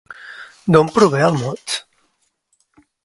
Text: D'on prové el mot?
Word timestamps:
D'on 0.75 0.89
prové 0.95 1.21
el 1.27 1.37
mot? 1.43 1.77